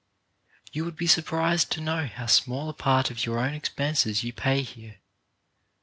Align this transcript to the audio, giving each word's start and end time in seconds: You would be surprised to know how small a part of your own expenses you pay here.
You 0.71 0.83
would 0.85 0.95
be 0.95 1.05
surprised 1.05 1.71
to 1.73 1.79
know 1.79 2.07
how 2.07 2.25
small 2.25 2.69
a 2.69 2.73
part 2.73 3.11
of 3.11 3.23
your 3.23 3.37
own 3.37 3.53
expenses 3.53 4.23
you 4.23 4.33
pay 4.33 4.63
here. 4.63 4.97